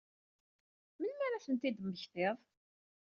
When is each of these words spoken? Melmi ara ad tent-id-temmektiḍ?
Melmi 0.99 1.23
ara 1.25 1.35
ad 1.37 1.43
tent-id-temmektiḍ? 1.45 2.37